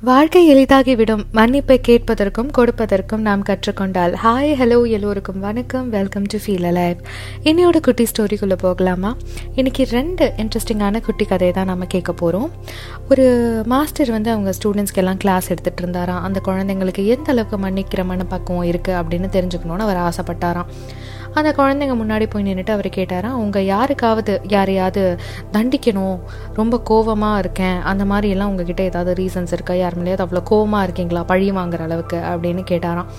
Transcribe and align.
வாழ்க்கை 0.00 0.40
எளிதாகிவிடும். 0.54 1.22
மன்னிப்பை 1.32 1.76
கேட்பதற்கும் 1.88 2.50
கொடுப்பதற்கும் 2.56 3.22
நாம் 3.28 3.42
கற்றுக்கொண்டால். 3.42 4.14
ஹாய் 4.24 4.50
ஹலோ 4.60 4.88
எல்லோருக்கும் 4.90 5.40
வணக்கம். 5.40 5.88
வெல்கம் 5.88 6.22
டு 6.22 6.38
ஃபீல் 6.38 6.66
அலைவ் 6.70 6.98
இன்னையோட 7.44 7.80
குட்டி 7.80 8.06
ஸ்டோரிக்குள்ளே 8.10 8.58
போகலாமா? 8.64 9.16
இன்னைக்கு 9.54 9.86
ரெண்டு 9.90 10.32
இன்ட்ரெஸ்டிங்கான 10.36 11.00
குட்டி 11.06 11.24
கதையை 11.24 11.54
தான் 11.54 11.70
நம்ம 11.72 11.84
கேட்க 11.84 12.12
போகிறோம் 12.12 12.50
ஒரு 13.08 13.26
மாஸ்டர் 13.66 14.10
வந்து 14.10 14.30
அவங்க 14.30 14.52
ஸ்டூடெண்ட்ஸ்க்கு 14.58 15.02
எல்லாம் 15.04 15.16
கிளாஸ் 15.16 15.52
எடுத்துகிட்டு 15.52 15.84
இருந்தாராம். 15.84 16.22
அந்த 16.22 16.40
குழந்தைங்களுக்கு 16.44 17.06
எந்த 17.06 17.32
அளவுக்கு 17.32 17.58
மன்னிக்கிற 17.66 18.04
மனப்பக்குவம் 18.04 18.68
இருக்குது 18.72 18.98
அப்படின்னு 19.00 19.30
தெரிஞ்சுக்கணும்னு 19.38 19.86
அவர் 19.88 20.02
ஆசைப்பட்டாராம். 20.08 20.70
அந்த 21.36 21.50
குழந்தைங்க 21.56 21.94
முன்னாடி 22.02 22.26
போய் 22.30 22.46
நின்றுட்டு 22.46 22.70
அவர் 22.70 22.86
கேட்டாராம் 22.86 23.36
அவங்க 23.38 23.62
யாருக்காவது 23.62 24.40
யாரையாவது 24.48 25.18
தண்டிக்கணும்? 25.52 26.20
ரொம்ப 26.54 26.80
கோவமாக 26.90 27.38
இருக்கேன். 27.38 27.80
அந்த 27.80 28.04
மாதிரி 28.04 28.28
எல்லாம் 28.28 28.48
உங்ககிட்ட 28.48 28.82
ஏதாவது 28.82 29.24
ரீசன்ஸ் 29.24 29.52
இருக்கா? 29.52 29.74
யார் 29.74 29.98
மேலேயாவது 29.98 30.26
அவ்வளோ 30.26 30.42
கோவமாக 30.50 30.82
இருக்கீங்களா? 30.82 31.22
பழி 31.22 31.50
வாங்குற 31.50 31.80
அளவுக்கு? 31.80 32.16
அப்படின்னு 32.16 32.62
கேட்டாராம். 32.70 33.10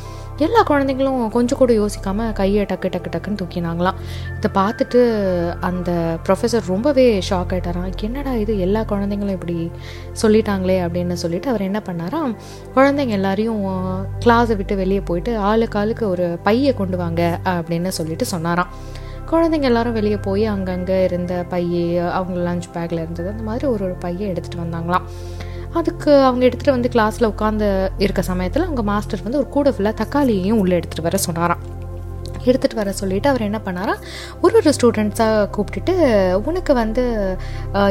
எல்லா 0.46 0.62
குழந்தைங்களும் 0.64 1.22
கொஞ்சம் 1.30 1.58
கூட 1.58 1.72
யோசிக்காமல் 1.74 2.34
கையை 2.34 2.64
டக்கு 2.72 2.90
டக்கு 2.94 3.10
டக்குன்னு 3.14 3.40
தூக்கினாங்களாம். 3.42 3.98
இதை 4.38 4.50
பார்த்துட்டு 4.58 5.00
அந்த 5.60 5.92
ப்ரொஃபஸர் 6.26 6.68
ரொம்பவே 6.68 7.06
ஷாக் 7.30 7.54
ஆகிட்டாராம் 7.54 7.96
என்னடா 8.02 8.34
இது? 8.44 8.60
எல்லா 8.60 8.82
குழந்தைங்களும் 8.92 9.38
இப்படி 9.38 9.58
சொல்லிட்டாங்களே 10.22 10.78
அப்படின்னு 10.86 11.18
சொல்லிட்டு 11.24 11.50
அவர் 11.50 11.68
என்ன 11.70 11.82
பண்ணாராம்? 11.88 12.36
குழந்தைங்க 12.76 13.18
எல்லாரையும் 13.20 13.64
கிளாஸை 14.26 14.56
விட்டு 14.56 14.76
வெளியே 14.76 15.02
போயிட்டு 15.02 15.38
ஆளுக்கு 15.38 15.80
ஆளுக்கு 15.80 16.10
ஒரு 16.10 16.28
பையை 16.44 16.74
கொண்டு 16.74 16.98
வாங்க 16.98 17.40
அப்படின்னு 17.56 17.88
சொல்லிட்டு 17.88 18.26
சொன்னாராம். 18.26 18.72
குழந்தைங்க 19.32 19.68
எல்லாரும் 19.72 19.98
வெளியே 20.00 20.18
போய் 20.18 20.46
அங்கங்கே 20.46 21.04
இருந்த 21.04 21.46
பையை 21.50 21.98
அவங்க 21.98 22.38
லஞ்ச் 22.50 22.68
பேக்கில் 22.76 23.04
இருந்தது 23.04 23.30
அந்த 23.30 23.44
மாதிரி 23.44 23.68
ஒரு 23.68 23.84
ஒரு 23.86 23.96
பையை 24.06 24.32
எடுத்துகிட்டு 24.32 24.64
வந்தாங்களாம். 24.66 25.08
அதுக்கு 25.80 26.12
அவங்க 26.24 26.44
எடுத்துகிட்டு 26.48 26.76
வந்து 26.76 26.90
கிளாஸில் 26.94 27.32
உட்காந்து 27.34 27.68
இருக்க 28.06 28.22
சமயத்தில் 28.22 28.64
அவங்க 28.64 28.84
மாஸ்டர் 28.84 29.24
வந்து 29.24 29.38
ஒரு 29.38 29.50
கூட 29.50 29.70
ஃபுல்லாக 29.72 30.00
தக்காளியையும் 30.04 30.62
உள்ளே 30.64 30.78
எடுத்துகிட்டு 30.80 31.08
வர 31.08 31.18
சொன்னாராம். 31.18 31.64
எடுத்துகிட்டு 32.52 32.82
வர 32.82 32.92
சொல்லிவிட்டு 32.92 33.30
அவர் 33.30 33.48
என்ன 33.50 33.62
பண்ணாரா 33.66 33.96
ஒரு 34.42 34.56
ஒரு 34.60 34.74
ஸ்டூடெண்ட்ஸாக 34.78 35.48
கூப்பிட்டுட்டு 35.56 35.96
உனக்கு 36.42 36.74
வந்து 36.74 37.04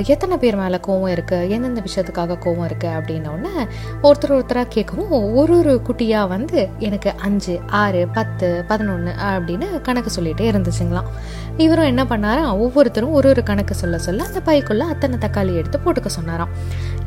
எத்தனை 0.06 0.36
பேர் 0.36 0.56
மேலே 0.56 0.80
கோவம் 0.86 1.12
இருக்குது 1.14 1.48
எந்தெந்த 1.48 1.82
விஷயத்துக்காக 1.88 2.38
கோவம் 2.44 2.66
இருக்குது 2.68 2.96
அப்படின்னோடனே 2.98 3.54
ஒருத்தர் 4.02 4.36
ஒருத்தராக 4.36 4.68
கேட்கவும் 4.76 5.14
ஒரு 5.34 5.54
ஒரு 5.58 5.74
குட்டியாக 5.88 6.28
வந்து 6.28 6.68
எனக்கு 6.78 7.12
அஞ்சு 7.28 7.54
ஆறு 7.82 8.02
பத்து 8.12 8.48
பதினொன்று 8.68 9.12
அப்படின்னு 9.30 9.66
கணக்கு 9.80 10.10
சொல்லிகிட்டே 10.16 10.46
இருந்துச்சுங்களாம். 10.52 11.10
இவரும் 11.56 11.90
என்ன 11.90 12.02
பண்ணாரா 12.04 12.42
ஒவ்வொருத்தரும் 12.64 13.12
ஒரு 13.12 13.28
ஒரு 13.28 13.42
கணக்கு 13.42 13.74
சொல்ல 13.74 13.98
சொல்ல 13.98 14.24
அந்த 14.24 14.40
பைக்குள்ளே 14.44 14.86
அத்தனை 14.92 15.16
தக்காளி 15.18 15.52
எடுத்து 15.54 15.78
போட்டுக்க 15.84 16.10
சொன்னாராம். 16.16 16.52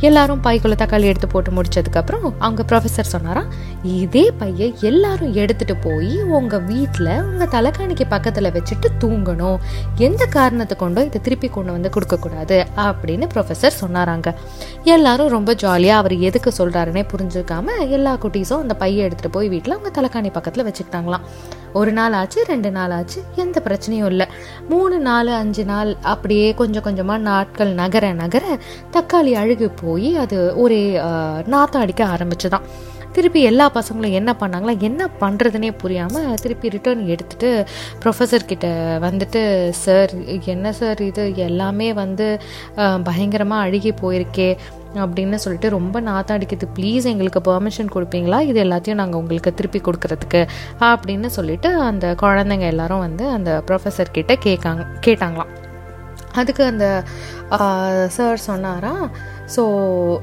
எல்லாரும் 0.08 0.42
பைக்குள்ளே 0.44 0.76
தக்காளி 0.82 1.08
எடுத்து 1.12 1.28
போட்டு 1.28 1.52
முடிச்சதுக்கப்புறம் 1.52 2.26
அவங்க 2.40 2.64
ப்ரொஃபஸர் 2.70 3.14
சொன்னாராம் 3.14 3.50
இதே 3.84 4.26
பையை 4.38 4.68
எல்லாரும் 4.90 5.34
எடுத்துகிட்டு 5.36 5.76
போய் 5.82 6.14
உங்கள் 6.38 6.64
வீட்டில் 6.64 7.12
உங்கள் 7.40 7.54
தலைக்காணிக்கு 7.56 8.06
பக்கத்தில் 8.14 8.48
வச்சுட்டு 8.56 8.88
தூங்கணும். 9.02 9.60
எந்த 10.06 10.24
காரணத்தை 10.34 10.76
கொண்டோ 10.82 11.02
இதை 11.10 11.20
திருப்பி 11.26 11.48
கொண்டு 11.58 11.72
வந்து 11.76 11.90
கொடுக்கக்கூடாது 11.96 12.58
அப்படின்னு 12.86 13.26
ப்ரொஃபஸர் 13.34 13.76
சொன்னாராங்க. 13.82 14.30
எல்லாரும் 14.96 15.30
ரொம்ப 15.36 15.54
ஜாலியாக 15.62 16.02
அவர் 16.02 16.16
எதுக்கு 16.30 16.52
சொல்கிறாருன்னே 16.58 17.04
புரிஞ்சுக்காம 17.14 17.78
எல்லா 17.98 18.14
குட்டீஸும் 18.26 18.64
அந்த 18.66 18.76
பையை 18.82 19.00
எடுத்துகிட்டு 19.08 19.34
போய் 19.38 19.52
வீட்டில் 19.54 19.76
அவங்க 19.78 19.94
தலைக்காணி 20.00 20.32
பக்கத்தில் 20.40 20.68
வச்சுக்கிட்டாங்களாம். 20.70 21.26
ஒரு 21.80 21.94
நாள் 22.00 22.18
ஆச்சு 22.20 22.46
ரெண்டு 22.52 22.72
நாள் 22.80 22.98
ஆச்சு 22.98 23.20
எந்த 23.46 23.58
பிரச்சனையும் 23.70 24.12
இல்லை. 24.14 24.30
மூணு 24.74 25.00
நாலு 25.10 25.34
அஞ்சு 25.42 25.66
நாள் 25.72 25.94
அப்படியே 26.14 26.48
கொஞ்சம் 26.62 26.88
கொஞ்சமாக 26.90 27.26
நாட்கள் 27.32 27.74
நகர 27.82 28.14
நகர 28.24 28.46
தக்காளி 28.98 29.34
அழுகு 29.44 29.70
போய் 29.84 30.12
அது 30.26 30.40
ஒரே 30.66 30.84
நாத்தம் 31.56 31.84
அடிக்க 31.86 32.04
ஆரம்பிச்சுதான். 32.16 32.68
திருப்பி 33.16 33.40
எல்லா 33.50 33.66
பசங்களும் 33.78 34.16
என்ன 34.20 34.32
பண்ணாங்களா? 34.42 34.74
என்ன 34.90 35.04
பண்ணுறதுனே 35.22 35.70
புரியாமல் 35.82 36.28
திருப்பி 36.44 36.74
ரிட்டர்ன் 36.76 37.02
எடுத்துகிட்டு 37.14 37.50
ப்ரொஃபஸர் 38.04 38.50
கிட்ட 38.52 38.68
வந்துட்டு 39.06 39.42
சார் 39.84 40.12
என்ன 40.54 40.74
சார் 40.80 41.02
இது? 41.10 41.24
எல்லாமே 41.48 41.88
வந்து 42.02 42.28
பயங்கரமாக 43.08 43.66
அழுகி 43.68 43.94
போயிருக்கே 44.04 44.50
அப்படின்னு 45.04 45.38
சொல்லிட்டு 45.44 45.70
ரொம்ப 45.78 45.98
நாத்தம் 46.10 46.36
அடிக்குது. 46.38 46.68
ப்ளீஸ் 46.78 47.08
எங்களுக்கு 47.12 47.42
பெர்மிஷன் 47.48 47.94
கொடுப்பீங்களா? 47.96 48.40
இது 48.50 48.60
எல்லாத்தையும் 48.66 49.02
நாங்கள் 49.02 49.22
உங்களுக்கு 49.22 49.52
திருப்பி 49.60 49.80
கொடுக்கறதுக்கு 49.88 50.42
அப்படின்னு 50.92 51.30
சொல்லிட்டு 51.38 51.72
அந்த 51.90 52.06
குழந்தைங்க 52.24 52.68
எல்லாரும் 52.74 53.04
வந்து 53.08 53.26
அந்த 53.38 53.52
ப்ரொஃபஸர் 53.70 54.16
கிட்ட 54.18 54.36
கேட்காங்க 54.48 54.86
கேட்டாங்களாம். 55.08 55.52
அதுக்கு 56.40 56.64
அந்த 56.72 56.86
சார் 58.16 58.40
சொன்னாரா 58.50 58.94
ஸோ 59.50 59.64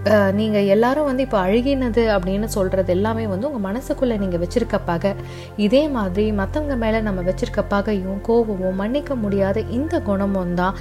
uh, 0.09 0.29
நீங்கள் 0.35 0.69
எல்லாரும் 0.69 1.07
வந்து 1.07 1.23
இப்போ 1.23 1.39
அழுகினது 1.39 2.03
அப்படின்னு 2.13 2.49
சொல்கிறது 2.49 2.91
எல்லாமே 2.93 3.25
வந்து 3.27 3.49
உங்கள் 3.49 3.65
மனசுக்குள்ளே 3.65 4.17
நீங்கள் 4.19 4.43
வச்சுருக்க 4.43 4.79
பகை 4.85 5.13
இதே 5.57 5.83
மாதிரி 5.89 6.27
மற்றவங்க 6.33 6.77
மேலே 6.77 7.01
நம்ம 7.01 7.23
வச்சுருக்க 7.23 7.63
பகையும் 7.69 8.21
கோபமும் 8.23 8.79
மன்னிக்க 8.79 9.15
முடியாத 9.17 9.65
இந்த 9.71 10.01
குணமும் 10.01 10.55
தான் 10.55 10.77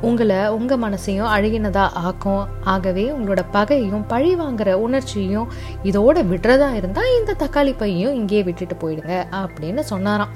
உங்களை 0.00 0.48
உங்கள் 0.48 0.78
மனசையும் 0.78 1.30
அழுகினதாக 1.36 1.88
ஆக்கும். 1.92 2.46
ஆகவே 2.64 3.10
உங்களோட 3.10 3.42
பகையும் 3.50 4.06
பழி 4.06 4.36
வாங்குற 4.36 4.72
உணர்ச்சியும் 4.72 5.48
இதோட 5.82 6.16
விடுறதா 6.30 6.74
இருந்தால் 6.74 7.14
இந்த 7.20 7.36
தக்காளி 7.38 7.74
பையும் 7.78 8.12
இங்கேயே 8.12 8.42
விட்டுட்டு 8.42 8.76
போயிடுங்க 8.82 9.26
அப்படின்னு 9.30 9.80
சொன்னாராம். 9.80 10.28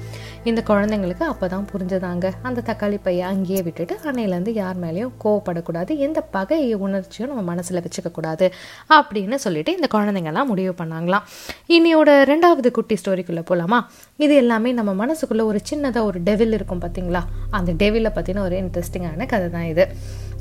இந்த 0.43 0.63
குழந்தைங்களுக்கு 0.67 1.23
அப்போ 1.23 1.47
தான் 1.47 1.67
புரிஞ்சதாங்க. 1.71 2.31
அந்த 2.41 2.63
தக்காளி 2.69 2.99
பையை 3.03 3.23
அங்கேயே 3.29 3.61
விட்டுட்டு 3.61 3.95
அன்னையிலேருந்து 4.03 4.53
யார் 4.53 4.77
மேலேயும் 4.83 5.11
கோவப்படக்கூடாது 5.23 5.97
எந்த 5.97 6.21
பகை 6.21 6.73
உணர்ச்சியும் 6.73 7.29
நம்ம 7.29 7.43
மனசில் 7.51 7.81
வச்சுக்கக்கூடாது 7.85 8.51
அப்படின்னு 8.97 9.35
சொல்லிட்டு 9.35 9.75
இந்த 9.75 9.87
குழந்தைங்கள்லாம் 9.93 10.45
முடிவு 10.45 10.73
பண்ணாங்களாம். 10.83 11.25
இன்னையோட 11.67 12.09
ரெண்டாவது 12.31 12.71
குட்டி 12.71 12.97
ஸ்டோரிக்குள்ளே 13.03 13.41
போகலாமா 13.41 13.89
இது 14.15 14.35
எல்லாமே 14.35 14.71
நம்ம 14.71 15.05
மனசுக்குள்ளே 15.05 15.43
ஒரு 15.43 15.59
சின்னதாக 15.71 16.03
ஒரு 16.03 16.19
டெவில் 16.19 16.53
இருக்கும் 16.53 16.81
பார்த்தீங்களா 16.81 17.23
அந்த 17.49 17.71
டெவிலை 17.71 18.11
பற்றின 18.15 18.39
ஒரு 18.39 18.55
இன்ட்ரெஸ்டிங்கான 18.63 19.25
கதை 19.25 19.48
தான் 19.57 19.69
இது. 19.73 19.85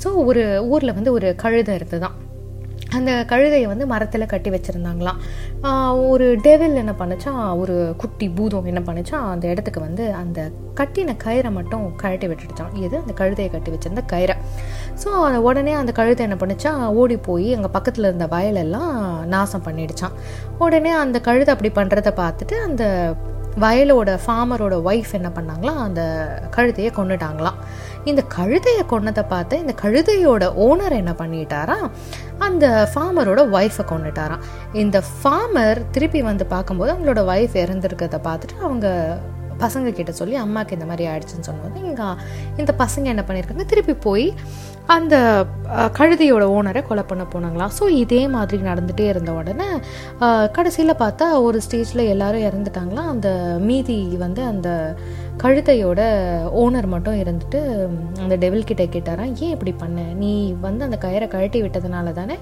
ஸோ 0.05 0.09
ஒரு 0.31 0.43
ஊரில் 0.73 0.97
வந்து 1.01 1.13
ஒரு 1.19 1.29
கழுதை 1.45 1.75
இருந்துதான். 1.81 2.17
அந்த 2.97 3.13
கழுதையை 3.31 3.67
வந்து 3.71 3.87
மரத்தில் 3.93 4.31
கட்டி 4.31 4.51
வச்சுருந்தாங்களாம். 4.53 5.19
ஒரு 6.11 6.27
டெவில் 6.45 6.79
என்ன 6.83 6.93
பண்ணுச்சா 7.01 7.33
ஒரு 7.63 7.75
குட்டி 8.03 8.27
பூதம் 8.37 8.69
என்ன 8.71 8.81
பண்ணுச்சா 8.87 9.19
அந்த 9.33 9.45
இடத்துக்கு 9.53 9.81
வந்து 9.87 10.05
அந்த 10.21 10.41
கட்டின 10.81 11.17
கயிறை 11.25 11.51
மட்டும் 11.59 11.85
கழட்டி 12.03 12.27
விட்டுடுச்சான் 12.31 12.75
இது 12.85 12.95
அந்த 13.03 13.15
கழுதையை 13.21 13.51
கட்டி 13.55 13.73
வச்சிருந்த 13.75 14.05
கயிறை. 14.13 14.37
ஸோ 15.03 15.11
உடனே 15.49 15.75
அந்த 15.81 15.95
கழுதை 16.01 16.25
என்ன 16.29 16.39
பண்ணுச்சா 16.43 16.73
ஓடி 17.01 17.19
போய் 17.29 17.49
எங்கள் 17.57 17.75
பக்கத்தில் 17.77 18.09
இருந்த 18.11 18.29
வயலெல்லாம் 18.37 18.95
நாசம் 19.35 19.67
பண்ணிடுச்சான் 19.69 20.17
உடனே 20.67 20.95
அந்த 21.05 21.21
கழுதை 21.29 21.53
அப்படி 21.57 21.73
பண்ணுறதை 21.81 22.15
பார்த்துட்டு 22.23 22.57
அந்த 22.69 22.85
வயலோட 23.65 24.11
ஃபார்மரோட 24.25 24.75
ஒய்ஃப் 24.89 25.13
என்ன 25.19 25.29
பண்ணாங்களாம் 25.37 25.81
அந்த 25.85 26.03
கழுதையை 26.57 26.91
கொண்டுட்டாங்களாம் 26.97 27.61
இந்த 28.09 28.23
கழுதையை 28.37 28.83
கொன்னதை 28.89 29.25
பார்த்து 29.29 29.59
இந்த 29.59 29.75
கழுதையோட 29.83 30.45
ஓனர் 30.59 30.93
என்ன 30.93 31.13
பண்ணிட்டாரா? 31.19 31.79
அந்த 32.39 32.67
ஃபார்மரோட 32.95 33.43
ஒய்ஃபை 33.51 33.85
கொண்டுட்டாராம் 33.85 34.45
இந்த 34.75 34.99
ஃபார்மர் 35.13 35.81
திருப்பி 35.91 36.23
வந்து 36.23 36.47
பார்க்கும்போது 36.47 36.93
அவங்களோட 36.93 37.23
ஒய்ஃப் 37.29 37.57
இறந்துருக்கிறத 37.57 38.21
பார்த்துட்டு 38.25 38.57
அவங்க 38.61 38.87
பசங்க 39.61 39.91
கிட்ட 39.91 40.13
சொல்லி 40.13 40.37
அம்மாவுக்கு 40.37 40.75
இந்த 40.75 40.87
மாதிரி 40.87 41.05
ஆயிடுச்சுன்னு 41.09 41.47
சொன்னபோது 41.47 41.81
இங்கே 41.85 42.09
இந்த 42.57 42.73
பசங்க 42.79 43.07
என்ன 43.07 43.23
பண்ணியிருக்காங்க 43.23 43.65
திருப்பி 43.65 43.95
போய் 43.99 44.27
அந்த 44.87 45.15
கழுதையோட 45.93 46.45
ஓனரை 46.49 46.83
கொலை 46.83 47.03
பண்ண 47.03 47.25
போனாங்களாம் 47.25 47.73
ஸோ 47.79 47.89
இதே 47.95 48.29
மாதிரி 48.29 48.63
நடந்துகிட்டே 48.63 49.07
இருந்த 49.09 49.33
உடனே 49.33 49.67
கடைசியில் 50.53 51.01
பார்த்தா 51.01 51.27
ஒரு 51.41 51.61
ஸ்டேஜில் 51.67 52.05
எல்லாரும் 52.09 52.47
இறந்துட்டாங்களாம் 52.47 53.11
அந்த 53.11 53.31
மீதி 53.61 53.99
வந்து 54.17 54.43
அந்த 54.45 54.71
கழுத்தையோட 55.43 56.01
ஓனர் 56.63 56.87
மட்டும் 56.87 57.21
இருந்துட்டு 57.23 57.59
அந்த 58.21 58.37
டெவில் 58.37 58.65
கிட்டே 58.65 58.89
கேட்டாராம் 58.93 59.35
ஏன் 59.39 59.53
இப்படி 59.55 59.73
பண்ண? 59.73 60.01
நீ 60.01 60.53
வந்து 60.61 60.85
அந்த 60.85 60.99
கயிறை 61.01 61.29
கழட்டி 61.29 61.63
விட்டதுனால 61.63 62.13
தானே 62.13 62.37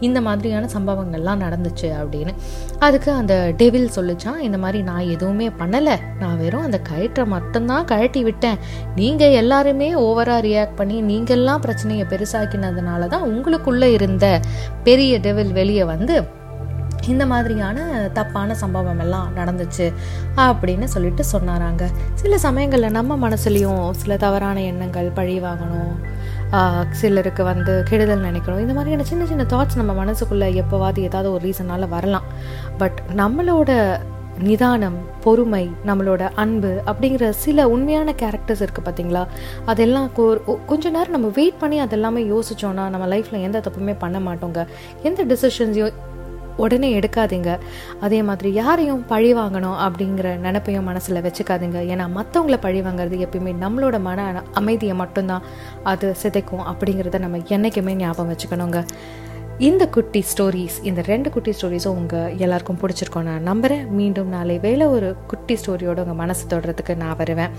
இந்த 0.00 0.20
மாதிரியான 0.20 0.68
சம்பவங்கள்லாம் 0.74 1.42
நடந்துச்சு 1.44 1.88
அப்படின்னு. 2.00 2.34
அதுக்கு 2.78 3.12
அந்த 3.12 3.52
டெவில் 3.56 3.88
சொல்லிச்சான் 3.96 4.38
இந்த 4.38 4.58
மாதிரி 4.58 4.82
நான் 4.82 5.08
எதுவுமே 5.08 5.48
பண்ணலை. 5.48 5.96
நான் 6.18 6.38
வெறும் 6.38 6.62
அந்த 6.62 6.80
கயிற்றை 6.80 7.26
மட்டும்தான் 7.26 7.84
கழட்டி 7.84 8.22
விட்டேன். 8.22 8.58
நீங்கள் 8.94 9.30
எல்லாருமே 9.30 9.94
ஓவராக 9.94 10.44
ரியாக்ட் 10.48 10.76
பண்ணி 10.76 11.02
நீங்கள்லாம் 11.02 11.58
பிரச்சனையை 11.58 12.06
பெருசாக்கினதுனால 12.10 13.06
தான் 13.06 13.28
உங்களுக்குள்ளே 13.30 13.92
இருந்த 13.92 14.40
பெரிய 14.82 15.18
டெவில் 15.18 15.52
வெளியே 15.52 15.84
வந்து 15.84 16.38
இந்த 17.06 17.26
மாதிரியான 17.26 18.08
தப்பான 18.12 18.54
சம்பவம் 18.54 18.98
எல்லாம் 18.98 19.28
நடந்துச்சு 19.36 19.86
அப்படின்னு 20.36 20.84
சொல்லிட்டு 20.84 21.24
சொன்னாராங்க. 21.32 21.86
சில 22.14 22.38
சமயங்களில் 22.38 22.96
நம்ம 22.98 23.28
மனசுலேயும் 23.28 23.90
சில 23.90 24.16
தவறான 24.16 24.62
எண்ணங்கள் 24.62 25.10
பழி 25.18 25.40
வாங்கணும் 25.40 25.94
சிலருக்கு 27.00 27.44
வந்து 27.44 27.82
கெடுதல் 27.88 28.24
நினைக்கணும். 28.24 28.60
இந்த 28.60 28.74
மாதிரியான 28.74 29.04
சின்ன 29.10 29.26
சின்ன 29.26 29.44
தாட்ஸ் 29.52 29.80
நம்ம 29.80 30.04
மனசுக்குள்ளே 30.04 30.48
எப்போவாது 30.62 30.98
ஏதாவது 30.98 31.32
ஒரு 31.32 31.42
ரீசனால் 31.48 31.88
வரலாம். 31.88 32.28
பட் 32.78 33.00
நம்மளோட 33.16 34.00
நிதானம் 34.38 34.96
பொறுமை 35.24 35.70
நம்மளோட 35.86 36.30
அன்பு 36.34 36.82
அப்படிங்கிற 36.86 37.30
சில 37.30 37.68
உண்மையான 37.68 38.14
கேரக்டர்ஸ் 38.20 38.62
இருக்குது 38.64 38.86
பார்த்தீங்களா 38.86 39.26
அதெல்லாம் 39.64 40.10
கொஞ்ச 40.66 40.90
நேரம் 40.90 41.16
நம்ம 41.16 41.30
வெயிட் 41.34 41.58
பண்ணி 41.58 41.82
அதெல்லாமே 41.84 42.22
யோசிச்சோன்னா 42.34 42.84
நம்ம 42.88 43.08
லைஃப்பில் 43.14 43.44
எந்த 43.48 43.62
தப்புமே 43.66 43.96
பண்ண 43.98 44.18
மாட்டோங்க. 44.28 44.66
எந்த 45.02 45.24
டிசிஷன்ஸையும் 45.24 45.98
உடனே 46.56 46.98
எடுக்காதீங்க. 46.98 47.58
அதே 48.00 48.22
மாதிரி 48.22 48.52
யாரையும் 48.52 49.06
பழி 49.06 49.34
வாங்கணும் 49.34 49.78
அப்படிங்கிற 49.86 50.38
நினப்பையும் 50.46 50.82
மனசில் 50.82 51.22
வச்சுக்காதீங்க. 51.22 51.78
ஏன்னா 51.92 52.08
மற்றவங்கள 52.16 52.56
பழி 52.60 52.80
வாங்குறது 52.80 53.26
எப்பயுமே 53.26 53.54
நம்மளோட 53.60 54.00
மன 54.00 54.42
அமைதியை 54.52 54.94
மட்டும்தான் 54.94 55.42
அது 55.82 56.16
சிதைக்கும் 56.22 56.66
அப்படிங்கிறத 56.66 57.18
நம்ம 57.18 57.38
என்றைக்குமே 57.46 57.94
ஞாபகம் 57.94 58.36
வச்சுக்கணுங்க. 58.36 58.86
இந்த 59.66 59.84
குட்டி 59.94 60.20
ஸ்டோரிஸ் 60.30 60.76
இந்த 60.88 61.00
ரெண்டு 61.06 61.30
குட்டி 61.30 61.52
ஸ்டோரிஸும் 61.56 61.96
உங்கள் 62.00 62.36
எல்லாருக்கும் 62.36 62.78
பிடிச்சிருக்கோம். 62.82 63.26
நான் 63.30 63.42
நம்புகிறேன் 63.48 63.82
மீண்டும் 63.98 64.28
நாளை 64.34 64.58
வேலை 64.58 64.86
ஒரு 64.86 65.08
குட்டி 65.30 65.54
ஸ்டோரியோட 65.62 65.98
உங்கள் 66.04 66.18
மனசு 66.20 66.44
தொடுறதுக்கு 66.52 66.94
நான் 66.96 67.16
வருவேன். 67.16 67.50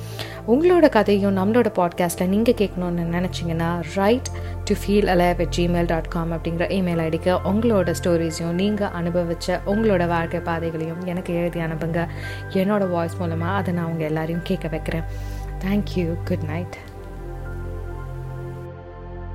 உங்களோட 0.47 0.89
கதையும் 0.89 1.37
நம்மளோட 1.37 1.69
பாட்காஸ்ட்டில் 1.79 2.31
நீங்கள் 2.33 2.57
கேட்கணுன்னு 2.61 3.05
நினச்சிங்கன்னா 3.17 3.69
write 3.95 4.29
to 4.65 4.75
feel 4.81 5.11
alive 5.15 5.41
at 5.45 5.55
Gmail 5.57 5.85
dot 5.85 6.11
com 6.15 6.33
அப்படிங்கிற 6.37 6.67
இமெயில் 6.79 7.03
ஐடிக்கு 7.07 7.33
உங்களோட 7.51 7.93
ஸ்டோரிஸையும் 8.01 8.59
நீங்கள் 8.61 8.93
அனுபவித்த 9.01 9.61
உங்களோட 9.65 10.07
வாழ்க்கை 10.07 10.39
பாதைகளையும் 10.39 11.03
எனக்கு 11.05 11.33
எழுதி 11.41 11.59
அனுப்புங்க. 11.59 12.07
என்னோட 12.61 12.89
வாய்ஸ் 12.95 13.19
மூலமாக 13.19 13.59
அதை 13.61 13.73
நான் 13.73 13.91
உங்கள் 13.91 14.07
எல்லாரையும் 14.07 14.47
கேட்க 14.51 14.67
வைக்கிறேன். 14.67 15.03
Thank you 15.65 16.07
good 16.29 16.47
night 16.53 16.77